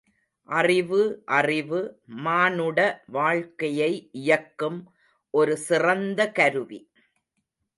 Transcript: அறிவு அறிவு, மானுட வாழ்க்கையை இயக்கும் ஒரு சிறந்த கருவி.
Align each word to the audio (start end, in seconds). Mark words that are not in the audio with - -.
அறிவு 0.49 1.01
அறிவு, 1.25 1.81
மானுட 2.05 2.79
வாழ்க்கையை 3.07 4.09
இயக்கும் 4.11 4.79
ஒரு 5.33 5.57
சிறந்த 5.57 6.31
கருவி. 6.31 6.81